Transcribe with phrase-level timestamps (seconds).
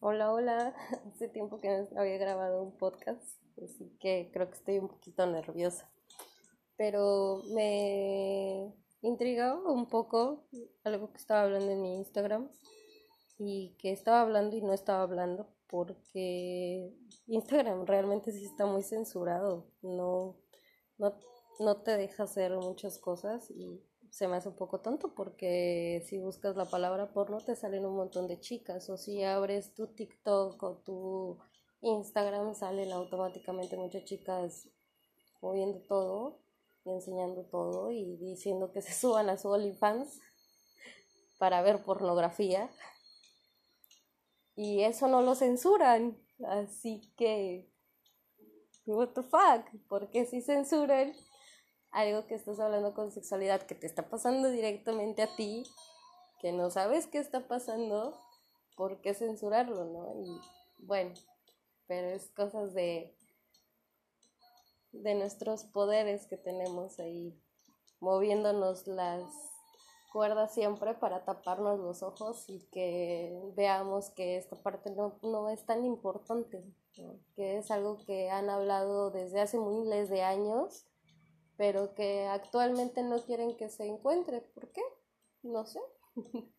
[0.00, 0.74] Hola, hola.
[1.12, 5.26] Hace tiempo que no había grabado un podcast, así que creo que estoy un poquito
[5.26, 5.90] nerviosa.
[6.76, 8.72] Pero me
[9.02, 10.46] intrigaba un poco
[10.84, 12.48] algo que estaba hablando en mi Instagram
[13.40, 16.94] y que estaba hablando y no estaba hablando porque
[17.26, 20.36] Instagram realmente sí está muy censurado, no,
[20.96, 21.18] no,
[21.58, 26.18] no te deja hacer muchas cosas y se me hace un poco tonto porque si
[26.18, 30.62] buscas la palabra porno te salen un montón de chicas o si abres tu TikTok
[30.62, 31.38] o tu
[31.80, 34.68] Instagram salen automáticamente muchas chicas
[35.40, 36.40] moviendo todo
[36.84, 40.20] y enseñando todo y diciendo que se suban a su OnlyFans
[41.38, 42.68] para ver pornografía.
[44.56, 47.68] Y eso no lo censuran así que
[48.86, 51.12] what the fuck ¿por qué si censuran
[51.90, 55.64] algo que estás hablando con sexualidad que te está pasando directamente a ti,
[56.40, 58.18] que no sabes qué está pasando,
[58.76, 60.20] ¿por qué censurarlo, no?
[60.22, 60.40] Y
[60.78, 61.14] bueno,
[61.86, 63.14] pero es cosas de
[64.92, 67.38] de nuestros poderes que tenemos ahí
[68.00, 69.22] moviéndonos las
[70.12, 75.64] cuerdas siempre para taparnos los ojos y que veamos que esta parte no, no es
[75.66, 76.64] tan importante,
[77.34, 80.86] que es algo que han hablado desde hace miles de años
[81.58, 84.40] pero que actualmente no quieren que se encuentre.
[84.40, 84.80] ¿Por qué?
[85.42, 85.80] No sé.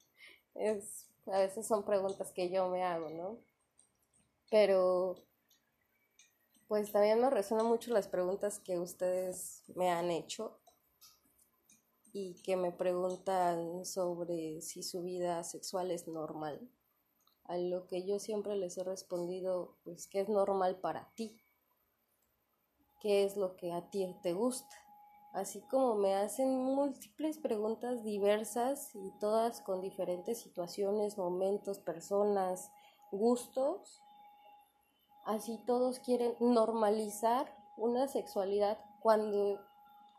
[0.56, 3.40] es, a veces son preguntas que yo me hago, ¿no?
[4.52, 5.16] Pero
[6.68, 10.60] pues también me resuenan mucho las preguntas que ustedes me han hecho
[12.12, 16.70] y que me preguntan sobre si su vida sexual es normal.
[17.46, 21.42] A lo que yo siempre les he respondido, pues, ¿qué es normal para ti?
[23.00, 24.89] ¿Qué es lo que a ti te gusta?
[25.34, 32.72] Así como me hacen múltiples preguntas diversas y todas con diferentes situaciones, momentos, personas,
[33.12, 34.02] gustos,
[35.26, 39.60] así todos quieren normalizar una sexualidad cuando,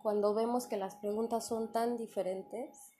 [0.03, 2.92] cuando vemos que las preguntas son tan diferentes,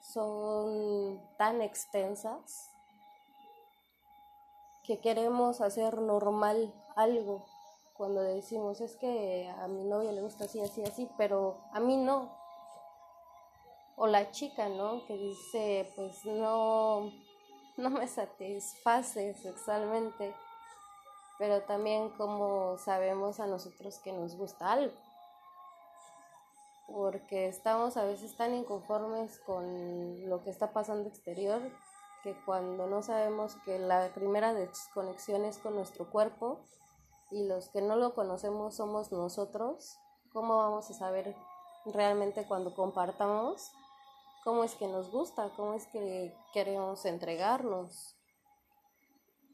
[0.00, 2.70] son tan extensas,
[4.82, 7.44] que queremos hacer normal algo
[7.94, 11.96] cuando decimos es que a mi novio le gusta así, así, así, pero a mí
[11.96, 12.36] no.
[13.96, 15.04] O la chica, ¿no?
[15.06, 17.12] Que dice, pues no,
[17.76, 20.34] no me satisface sexualmente,
[21.38, 24.94] pero también como sabemos a nosotros que nos gusta algo.
[26.86, 31.62] Porque estamos a veces tan inconformes con lo que está pasando exterior
[32.22, 36.60] que cuando no sabemos que la primera desconexión es con nuestro cuerpo,
[37.32, 39.96] y los que no lo conocemos somos nosotros,
[40.32, 41.34] ¿cómo vamos a saber
[41.86, 43.72] realmente cuando compartamos
[44.44, 48.16] cómo es que nos gusta, cómo es que queremos entregarnos,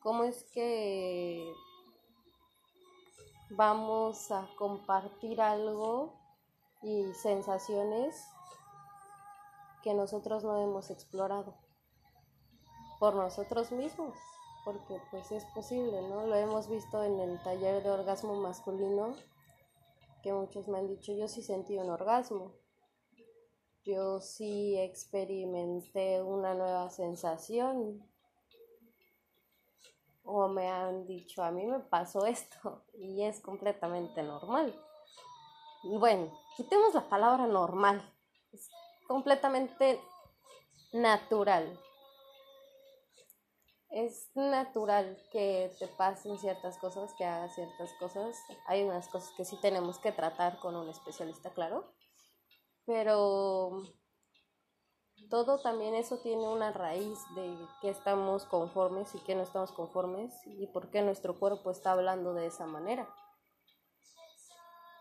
[0.00, 1.52] cómo es que
[3.50, 6.18] vamos a compartir algo
[6.82, 8.26] y sensaciones
[9.84, 11.54] que nosotros no hemos explorado
[12.98, 14.18] por nosotros mismos
[14.68, 16.26] porque pues es posible, ¿no?
[16.26, 19.16] Lo hemos visto en el taller de orgasmo masculino,
[20.22, 22.52] que muchos me han dicho, yo sí sentí un orgasmo,
[23.82, 28.06] yo sí experimenté una nueva sensación,
[30.22, 34.78] o me han dicho, a mí me pasó esto, y es completamente normal.
[35.98, 38.02] Bueno, quitemos la palabra normal,
[38.52, 38.68] es
[39.06, 39.98] completamente
[40.92, 41.80] natural
[43.90, 48.36] es natural que te pasen ciertas cosas, que hagas ciertas cosas.
[48.66, 51.94] Hay unas cosas que sí tenemos que tratar con un especialista, claro.
[52.84, 53.82] Pero
[55.30, 60.34] todo también eso tiene una raíz de que estamos conformes y que no estamos conformes
[60.46, 63.08] y por qué nuestro cuerpo está hablando de esa manera.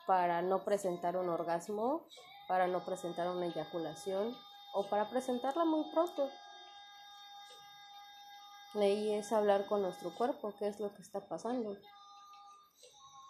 [0.06, 2.08] Para no presentar un orgasmo,
[2.48, 4.34] para no presentar una eyaculación
[4.74, 6.30] o para presentarla muy pronto
[8.74, 11.78] Ahí es hablar con nuestro cuerpo, qué es lo que está pasando.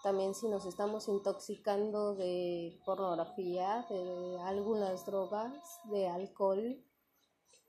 [0.04, 5.54] También si nos estamos intoxicando de pornografía, de algunas drogas,
[5.86, 6.84] de alcohol,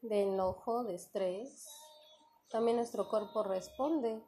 [0.03, 1.69] de enojo, de estrés,
[2.51, 4.23] también nuestro cuerpo responde.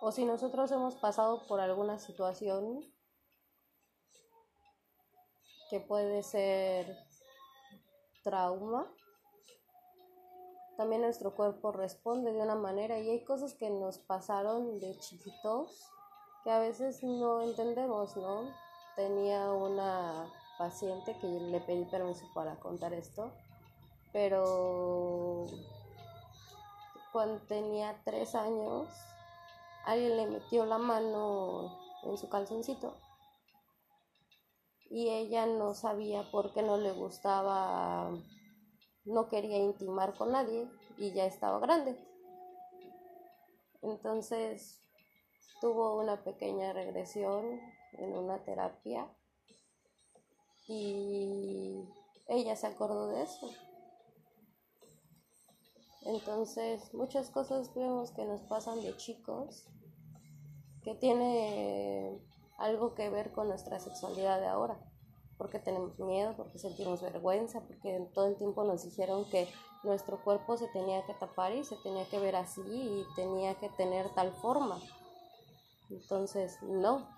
[0.00, 2.84] O si nosotros hemos pasado por alguna situación
[5.70, 6.94] que puede ser
[8.22, 8.92] trauma,
[10.76, 15.90] también nuestro cuerpo responde de una manera y hay cosas que nos pasaron de chiquitos
[16.44, 18.50] que a veces no entendemos, ¿no?
[18.96, 20.26] Tenía una
[20.58, 23.32] paciente que le pedí permiso para contar esto,
[24.12, 25.46] pero
[27.12, 28.88] cuando tenía tres años,
[29.84, 32.94] alguien le metió la mano en su calzoncito
[34.92, 38.10] y ella no sabía por qué no le gustaba,
[39.04, 41.96] no quería intimar con nadie y ya estaba grande.
[43.82, 44.80] Entonces
[45.60, 47.60] tuvo una pequeña regresión
[47.92, 49.08] en una terapia
[50.66, 51.84] y
[52.28, 53.50] ella se acordó de eso.
[56.04, 59.68] Entonces, muchas cosas vemos que nos pasan de chicos
[60.82, 62.20] que tiene
[62.58, 64.91] algo que ver con nuestra sexualidad de ahora.
[65.42, 69.52] Porque tenemos miedo, porque sentimos vergüenza, porque todo el tiempo nos dijeron que
[69.82, 73.68] nuestro cuerpo se tenía que tapar y se tenía que ver así y tenía que
[73.70, 74.78] tener tal forma.
[75.90, 77.08] Entonces, no.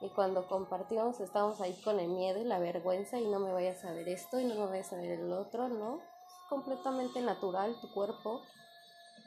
[0.00, 3.84] Y cuando compartimos, estamos ahí con el miedo y la vergüenza y no me vayas
[3.84, 5.96] a ver esto y no me vayas a ver el otro, ¿no?
[5.96, 8.40] Es completamente natural tu cuerpo,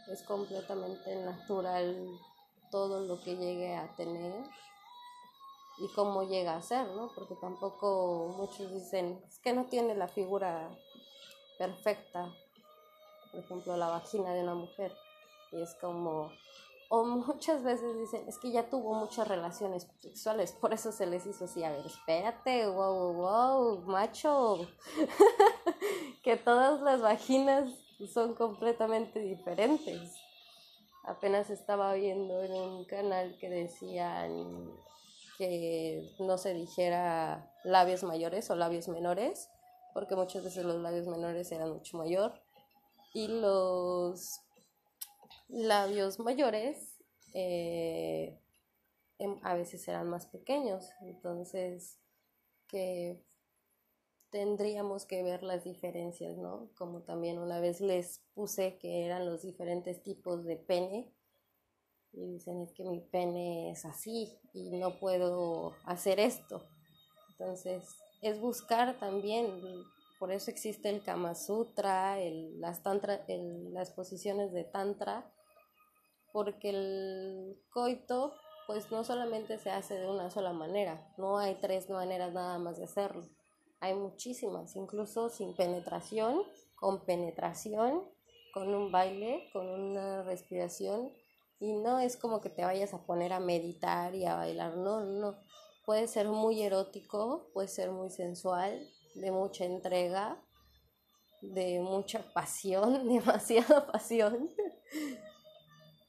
[0.07, 2.17] es completamente natural
[2.71, 4.33] todo lo que llegue a tener
[5.77, 7.09] y cómo llega a ser, ¿no?
[7.15, 10.69] Porque tampoco muchos dicen, es que no tiene la figura
[11.57, 12.33] perfecta,
[13.31, 14.95] por ejemplo, la vagina de una mujer.
[15.51, 16.31] Y es como,
[16.89, 21.25] o muchas veces dicen, es que ya tuvo muchas relaciones sexuales, por eso se les
[21.25, 24.67] hizo así, a ver, espérate, wow, wow, macho,
[26.23, 27.71] que todas las vaginas
[28.13, 30.13] son completamente diferentes.
[31.05, 34.71] Apenas estaba viendo en un canal que decían
[35.37, 39.49] que no se dijera labios mayores o labios menores,
[39.93, 42.33] porque muchas veces los labios menores eran mucho mayor
[43.13, 44.41] y los
[45.47, 46.97] labios mayores
[47.33, 48.39] eh,
[49.19, 51.99] em, a veces eran más pequeños, entonces
[52.67, 53.23] que
[54.29, 56.69] tendríamos que ver las diferencias, ¿no?
[56.75, 61.13] Como también una vez les puse que eran los diferentes tipos de pene
[62.13, 66.63] y dicen es que mi pene es así y no puedo hacer esto.
[67.31, 67.83] Entonces
[68.21, 69.49] es buscar también
[70.23, 75.29] por eso existe el Kama Sutra, el, las, tantra, las posiciones de Tantra,
[76.31, 78.33] porque el coito
[78.65, 82.77] pues no solamente se hace de una sola manera, no hay tres maneras nada más
[82.77, 83.27] de hacerlo,
[83.81, 86.41] hay muchísimas, incluso sin penetración,
[86.75, 88.09] con penetración,
[88.53, 91.11] con un baile, con una respiración,
[91.63, 94.99] y no es como que te vayas a poner a meditar y a bailar, no,
[94.99, 95.37] no,
[95.85, 100.37] puede ser muy erótico, puede ser muy sensual, de mucha entrega,
[101.41, 104.49] de mucha pasión, demasiada pasión.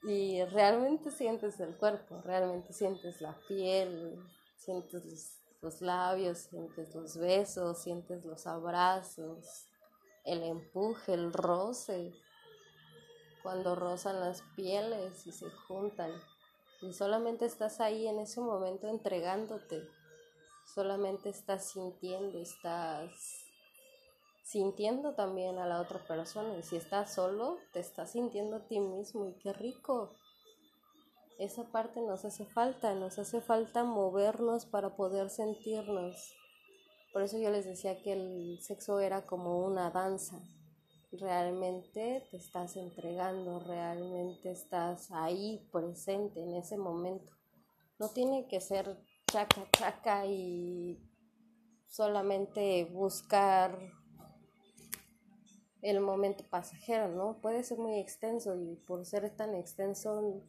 [0.03, 4.19] y realmente sientes el cuerpo, realmente sientes la piel,
[4.57, 9.69] sientes los, labios, sientes los besos, sientes los abrazos,
[10.25, 12.13] el empuje, el roce,
[13.45, 16.11] cuando rozan las pieles y se juntan.
[16.83, 19.89] Y solamente estás ahí en ese momento entregándote
[20.67, 23.13] solamente estás sintiendo, estás
[24.45, 26.57] sintiendo también a la otra persona.
[26.59, 30.15] Y si estás solo, te estás sintiendo a ti mismo y qué rico.
[31.39, 36.35] Esa parte nos hace falta, nos hace falta movernos para poder sentirnos.
[37.13, 40.41] Por eso yo les decía que el sexo era como una danza.
[41.21, 47.33] Realmente te estás entregando, realmente estás ahí presente en ese momento.
[47.99, 48.99] No tiene que ser
[49.31, 50.99] chaca, chaca y
[51.87, 53.79] solamente buscar
[55.83, 57.41] el momento pasajero, ¿no?
[57.41, 60.43] Puede ser muy extenso y por ser tan extenso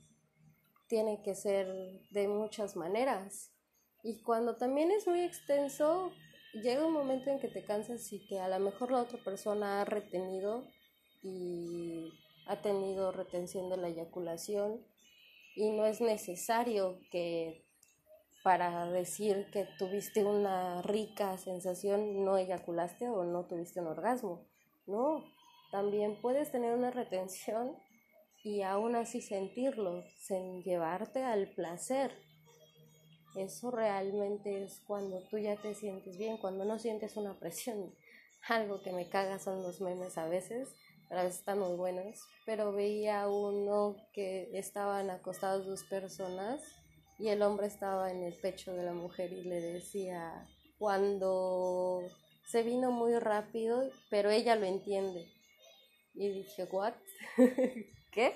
[0.88, 1.67] tiene que ser
[2.10, 3.51] de muchas maneras.
[4.01, 6.12] Y cuando también es muy extenso,
[6.62, 9.81] llega un momento en que te cansas y que a lo mejor la otra persona
[9.81, 10.63] ha retenido
[11.21, 12.12] y
[12.47, 14.85] ha tenido retención de la eyaculación
[15.55, 17.65] y no es necesario que
[18.43, 24.45] para decir que tuviste una rica sensación, no eyaculaste o no tuviste un orgasmo.
[24.85, 25.24] No,
[25.71, 27.75] también puedes tener una retención
[28.43, 32.12] y aún así sentirlo, sin llevarte al placer.
[33.36, 37.94] Eso realmente es cuando tú ya te sientes bien, cuando no sientes una presión.
[38.48, 40.70] Algo que me caga son los memes a veces
[41.10, 46.62] a veces están muy buenos, pero veía uno que estaban acostadas dos personas
[47.20, 52.01] y el hombre estaba en el pecho de la mujer y le decía, cuando
[52.46, 55.32] se vino muy rápido, pero ella lo entiende.
[56.13, 56.94] Y dije, ¿what?
[58.12, 58.36] ¿Qué?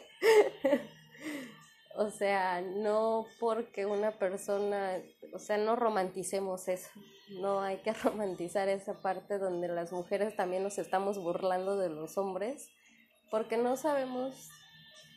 [2.00, 5.02] o sea, no porque una persona,
[5.34, 6.90] o sea, no romanticemos eso.
[7.42, 12.18] No hay que romantizar esa parte donde las mujeres también nos estamos burlando de los
[12.18, 12.70] hombres,
[13.30, 14.48] porque no sabemos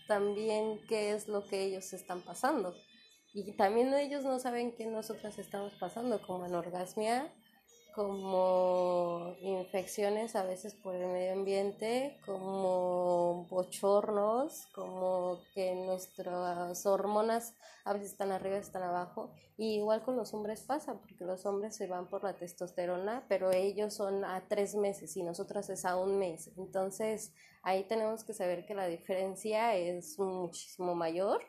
[0.08, 2.74] también qué es lo que ellos están pasando.
[3.32, 7.32] Y también ellos no saben qué nosotras estamos pasando, como anorgasmia,
[7.94, 17.92] como infecciones a veces por el medio ambiente, como bochornos, como que nuestras hormonas a
[17.92, 19.34] veces están arriba, están abajo.
[19.56, 23.52] Y igual con los hombres pasa, porque los hombres se van por la testosterona, pero
[23.52, 26.50] ellos son a tres meses y nosotras es a un mes.
[26.56, 27.32] Entonces
[27.62, 31.42] ahí tenemos que saber que la diferencia es muchísimo mayor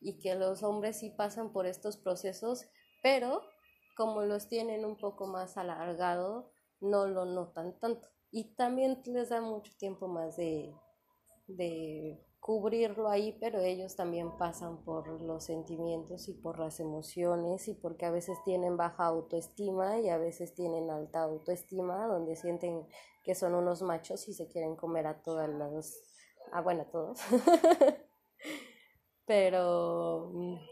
[0.00, 2.66] y que los hombres sí pasan por estos procesos,
[3.02, 3.42] pero
[4.00, 8.08] como los tienen un poco más alargado, no lo notan tanto.
[8.30, 10.74] Y también les da mucho tiempo más de,
[11.46, 17.74] de cubrirlo ahí, pero ellos también pasan por los sentimientos y por las emociones y
[17.74, 22.86] porque a veces tienen baja autoestima y a veces tienen alta autoestima, donde sienten
[23.22, 25.94] que son unos machos y se quieren comer a todas las...
[26.52, 27.20] Ah, bueno, a todos.
[29.26, 30.69] pero mm,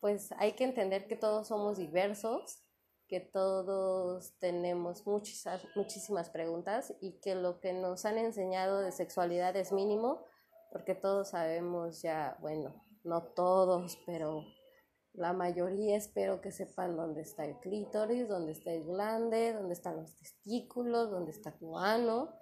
[0.00, 2.64] pues hay que entender que todos somos diversos,
[3.06, 9.56] que todos tenemos muchas, muchísimas preguntas y que lo que nos han enseñado de sexualidad
[9.56, 10.24] es mínimo,
[10.70, 14.44] porque todos sabemos ya, bueno, no todos, pero
[15.12, 19.96] la mayoría espero que sepan dónde está el clítoris, dónde está el glande, dónde están
[19.96, 22.32] los testículos, dónde está tu ano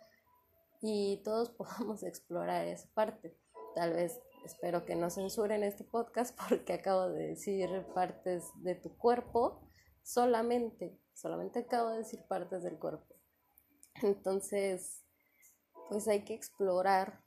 [0.82, 3.36] y todos podamos explorar esa parte.
[3.74, 8.96] Tal vez espero que no censuren este podcast porque acabo de decir partes de tu
[8.96, 9.60] cuerpo,
[10.02, 13.16] solamente, solamente acabo de decir partes del cuerpo.
[14.02, 15.04] Entonces,
[15.88, 17.22] pues hay que explorar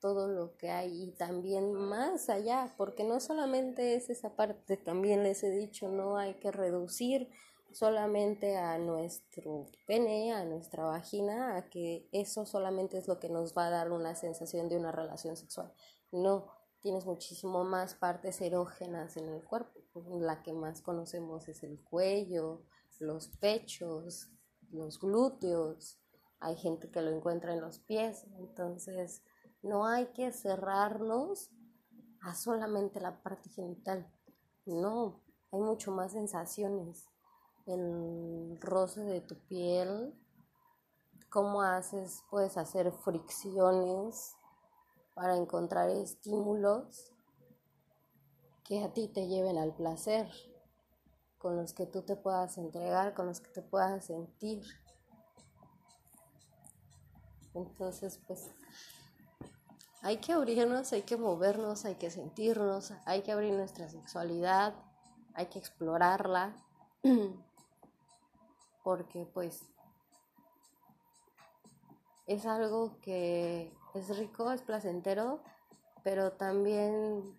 [0.00, 5.22] todo lo que hay y también más allá, porque no solamente es esa parte, también
[5.22, 7.28] les he dicho, no hay que reducir
[7.72, 13.56] solamente a nuestro pene, a nuestra vagina, a que eso solamente es lo que nos
[13.56, 15.72] va a dar una sensación de una relación sexual.
[16.12, 16.46] No,
[16.80, 19.80] tienes muchísimo más partes erógenas en el cuerpo.
[20.20, 22.64] La que más conocemos es el cuello,
[22.98, 24.30] los pechos,
[24.70, 26.00] los glúteos.
[26.40, 28.26] Hay gente que lo encuentra en los pies.
[28.38, 29.22] Entonces,
[29.62, 31.50] no hay que cerrarnos
[32.22, 34.12] a solamente la parte genital.
[34.66, 37.08] No, hay mucho más sensaciones.
[37.66, 40.18] El roce de tu piel,
[41.28, 44.34] cómo haces, puedes hacer fricciones
[45.20, 47.12] para encontrar estímulos
[48.64, 50.30] que a ti te lleven al placer,
[51.36, 54.64] con los que tú te puedas entregar, con los que te puedas sentir.
[57.52, 58.48] Entonces, pues
[60.00, 64.74] hay que abrirnos, hay que movernos, hay que sentirnos, hay que abrir nuestra sexualidad,
[65.34, 66.56] hay que explorarla,
[68.82, 69.66] porque pues
[72.26, 75.42] es algo que es rico, es placentero,
[76.02, 77.36] pero también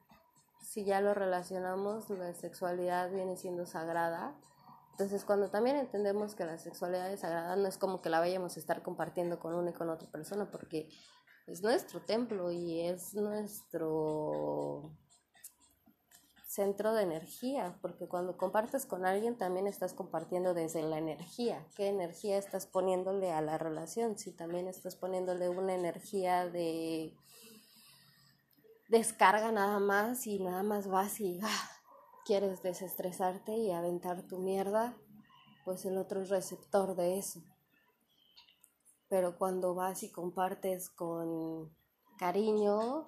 [0.62, 4.36] si ya lo relacionamos, la sexualidad viene siendo sagrada.
[4.91, 8.55] Entonces, cuando también entendemos que la sexualidad es sagrada, no es como que la vayamos
[8.55, 10.89] a estar compartiendo con una y con otra persona, porque
[11.48, 14.91] es nuestro templo y es nuestro
[16.51, 21.65] centro de energía, porque cuando compartes con alguien también estás compartiendo desde la energía.
[21.77, 24.17] ¿Qué energía estás poniéndole a la relación?
[24.17, 27.15] Si también estás poniéndole una energía de
[28.89, 31.70] descarga nada más y nada más vas y ah,
[32.25, 34.98] quieres desestresarte y aventar tu mierda,
[35.63, 37.41] pues el otro es receptor de eso.
[39.08, 41.74] Pero cuando vas y compartes con
[42.17, 43.05] cariño,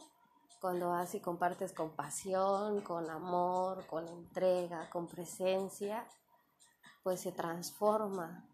[0.63, 6.07] cuando vas y compartes con pasión, con amor, con entrega, con presencia,
[7.03, 8.47] pues se transforma.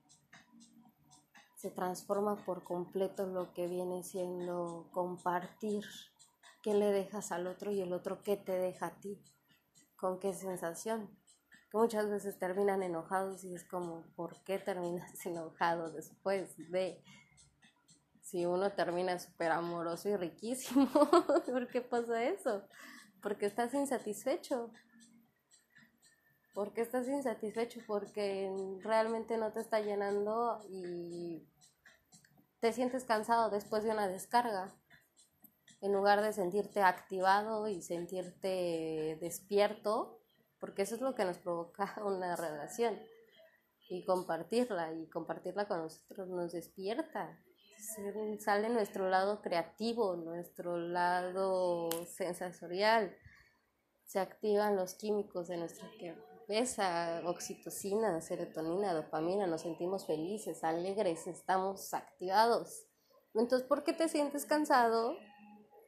[1.56, 5.86] Se transforma por completo lo que viene siendo compartir.
[6.63, 9.24] ¿Qué le dejas al otro y el otro qué te deja a ti?
[9.96, 11.16] ¿Con qué sensación?
[11.74, 17.04] Muchas veces terminan enojados y es como, ¿por qué terminas enojado después de
[18.29, 20.88] si uno termina súper amoroso y riquísimo,
[21.48, 22.63] ¿por qué pasa eso?
[23.24, 24.71] Porque estás insatisfecho.
[26.53, 28.51] Porque estás insatisfecho, porque
[28.83, 31.48] realmente no te está llenando y
[32.59, 34.75] te sientes cansado después de una descarga.
[35.81, 40.19] En lugar de sentirte activado y sentirte despierto,
[40.59, 43.00] porque eso es lo que nos provoca una relación.
[43.89, 47.39] Y compartirla, y compartirla con nosotros nos despierta.
[47.79, 53.15] Sale nuestro lado creativo, nuestro lado sensorial.
[54.03, 61.93] Se activan los químicos de nuestra cabeza, oxitocina, serotonina, dopamina, nos sentimos felices, alegres, estamos
[61.93, 62.86] activados.
[63.33, 65.15] Entonces, ¿por qué te sientes cansado?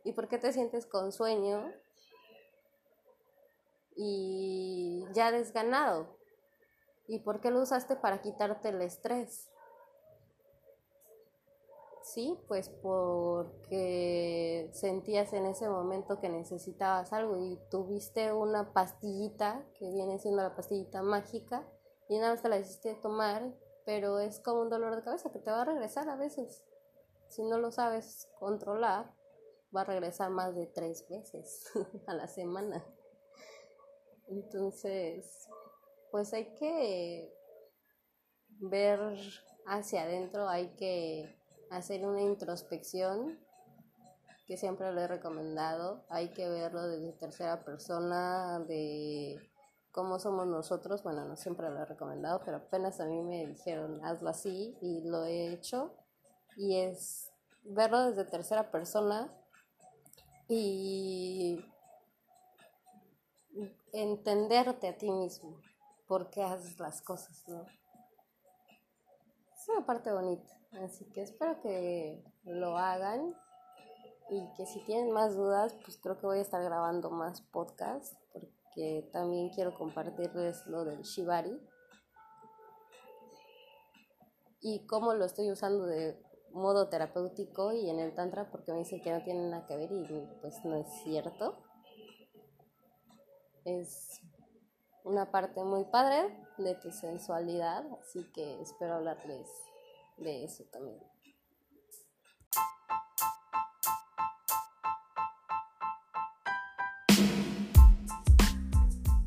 [0.05, 1.73] ¿Y por qué te sientes con sueño?
[3.97, 6.17] Y ya desganado.
[7.07, 9.51] ¿Y por qué lo usaste para quitarte el estrés?
[12.13, 19.89] Sí, pues porque sentías en ese momento que necesitabas algo y tuviste una pastillita que
[19.89, 21.65] viene siendo la pastillita mágica
[22.09, 25.39] y nada más te la hiciste tomar, pero es como un dolor de cabeza que
[25.39, 26.65] te va a regresar a veces.
[27.29, 29.13] Si no lo sabes controlar,
[29.73, 31.71] va a regresar más de tres veces
[32.07, 32.85] a la semana.
[34.27, 35.47] Entonces,
[36.11, 37.33] pues hay que
[38.59, 38.99] ver
[39.65, 41.40] hacia adentro, hay que
[41.71, 43.39] hacer una introspección,
[44.45, 46.03] que siempre lo he recomendado.
[46.09, 49.39] Hay que verlo desde tercera persona, de
[49.91, 51.03] cómo somos nosotros.
[51.03, 55.01] Bueno, no siempre lo he recomendado, pero apenas a mí me dijeron hazlo así y
[55.01, 55.95] lo he hecho.
[56.57, 57.31] Y es
[57.63, 59.33] verlo desde tercera persona
[60.49, 61.65] y
[63.93, 65.61] entenderte a ti mismo,
[66.07, 67.65] por qué haces las cosas, ¿no?
[69.55, 70.60] Es una parte bonita.
[70.79, 73.35] Así que espero que lo hagan
[74.29, 78.17] y que si tienen más dudas, pues creo que voy a estar grabando más podcasts
[78.31, 81.59] porque también quiero compartirles lo del Shibari
[84.61, 86.17] y cómo lo estoy usando de
[86.51, 89.91] modo terapéutico y en el tantra porque me dicen que no tiene nada que ver
[89.91, 90.05] y
[90.39, 91.57] pues no es cierto.
[93.65, 94.21] Es
[95.03, 99.47] una parte muy padre de tu sensualidad, así que espero hablarles
[100.17, 100.99] de eso también.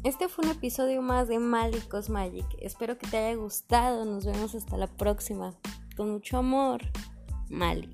[0.04, 2.44] Este fue un episodio más de Malicos Magic.
[2.60, 4.04] Espero que te haya gustado.
[4.04, 5.54] Nos vemos hasta la próxima.
[5.96, 6.82] Con mucho amor,
[7.48, 7.90] Mali.